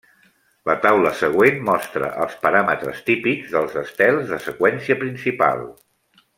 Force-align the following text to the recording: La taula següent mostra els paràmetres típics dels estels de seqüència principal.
La 0.69 0.75
taula 0.85 1.11
següent 1.19 1.59
mostra 1.67 2.09
els 2.23 2.33
paràmetres 2.47 3.03
típics 3.11 3.55
dels 3.59 3.79
estels 3.85 4.35
de 4.35 4.41
seqüència 4.51 4.99
principal. 5.07 5.67